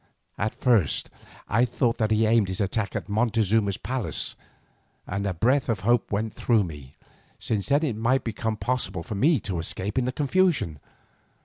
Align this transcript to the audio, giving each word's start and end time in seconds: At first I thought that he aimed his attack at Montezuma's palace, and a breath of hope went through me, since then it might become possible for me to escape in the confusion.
At 0.39 0.55
first 0.55 1.11
I 1.47 1.63
thought 1.63 1.99
that 1.99 2.09
he 2.09 2.25
aimed 2.25 2.47
his 2.47 2.59
attack 2.59 2.95
at 2.95 3.07
Montezuma's 3.07 3.77
palace, 3.77 4.35
and 5.05 5.27
a 5.27 5.33
breath 5.35 5.69
of 5.69 5.81
hope 5.81 6.11
went 6.11 6.33
through 6.33 6.63
me, 6.63 6.95
since 7.37 7.69
then 7.69 7.83
it 7.83 7.95
might 7.95 8.23
become 8.23 8.57
possible 8.57 9.03
for 9.03 9.13
me 9.13 9.39
to 9.41 9.59
escape 9.59 9.99
in 9.99 10.05
the 10.05 10.11
confusion. 10.11 10.79